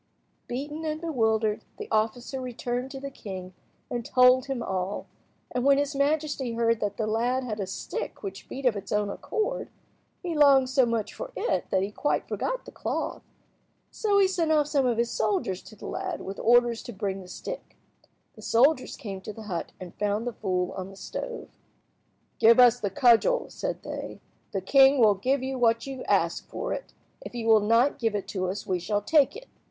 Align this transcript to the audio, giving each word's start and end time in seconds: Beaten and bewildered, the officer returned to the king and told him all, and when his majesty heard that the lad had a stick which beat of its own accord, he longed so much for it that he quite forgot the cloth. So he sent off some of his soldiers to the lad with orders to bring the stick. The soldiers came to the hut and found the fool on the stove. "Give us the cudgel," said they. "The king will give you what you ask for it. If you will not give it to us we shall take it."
Beaten 0.47 0.83
and 0.83 0.99
bewildered, 0.99 1.63
the 1.77 1.87
officer 1.91 2.41
returned 2.41 2.89
to 2.89 2.99
the 2.99 3.11
king 3.11 3.53
and 3.87 4.03
told 4.03 4.45
him 4.47 4.63
all, 4.63 5.05
and 5.51 5.63
when 5.63 5.77
his 5.77 5.95
majesty 5.95 6.53
heard 6.53 6.79
that 6.79 6.97
the 6.97 7.05
lad 7.05 7.43
had 7.43 7.59
a 7.59 7.67
stick 7.67 8.23
which 8.23 8.49
beat 8.49 8.65
of 8.65 8.75
its 8.75 8.91
own 8.91 9.11
accord, 9.11 9.69
he 10.23 10.33
longed 10.35 10.71
so 10.71 10.87
much 10.87 11.13
for 11.13 11.31
it 11.35 11.69
that 11.69 11.83
he 11.83 11.91
quite 11.91 12.27
forgot 12.27 12.65
the 12.65 12.71
cloth. 12.71 13.21
So 13.91 14.17
he 14.17 14.27
sent 14.27 14.51
off 14.51 14.65
some 14.65 14.87
of 14.87 14.97
his 14.97 15.11
soldiers 15.11 15.61
to 15.61 15.75
the 15.75 15.85
lad 15.85 16.19
with 16.21 16.39
orders 16.39 16.81
to 16.81 16.93
bring 16.93 17.21
the 17.21 17.27
stick. 17.27 17.77
The 18.35 18.41
soldiers 18.41 18.97
came 18.97 19.21
to 19.21 19.33
the 19.33 19.43
hut 19.43 19.71
and 19.79 19.93
found 19.99 20.25
the 20.25 20.33
fool 20.33 20.71
on 20.71 20.89
the 20.89 20.95
stove. 20.97 21.47
"Give 22.39 22.59
us 22.59 22.79
the 22.79 22.89
cudgel," 22.89 23.51
said 23.51 23.83
they. 23.83 24.19
"The 24.51 24.61
king 24.61 24.97
will 24.97 25.13
give 25.13 25.43
you 25.43 25.59
what 25.59 25.85
you 25.85 26.03
ask 26.05 26.47
for 26.47 26.73
it. 26.73 26.91
If 27.21 27.35
you 27.35 27.45
will 27.45 27.59
not 27.59 27.99
give 27.99 28.15
it 28.15 28.27
to 28.29 28.49
us 28.49 28.65
we 28.65 28.79
shall 28.79 29.03
take 29.03 29.35
it." 29.35 29.45